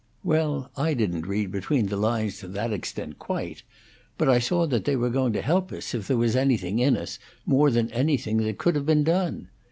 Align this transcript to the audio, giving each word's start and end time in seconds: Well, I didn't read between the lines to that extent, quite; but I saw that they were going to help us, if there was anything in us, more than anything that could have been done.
Well, 0.23 0.71
I 0.75 0.95
didn't 0.95 1.27
read 1.27 1.51
between 1.51 1.85
the 1.85 1.95
lines 1.95 2.39
to 2.39 2.47
that 2.47 2.73
extent, 2.73 3.19
quite; 3.19 3.61
but 4.17 4.27
I 4.27 4.39
saw 4.39 4.65
that 4.65 4.83
they 4.83 4.95
were 4.95 5.11
going 5.11 5.31
to 5.33 5.43
help 5.43 5.71
us, 5.71 5.93
if 5.93 6.07
there 6.07 6.17
was 6.17 6.35
anything 6.35 6.79
in 6.79 6.97
us, 6.97 7.19
more 7.45 7.69
than 7.69 7.91
anything 7.91 8.37
that 8.37 8.57
could 8.57 8.73
have 8.73 8.87
been 8.87 9.03
done. 9.03 9.49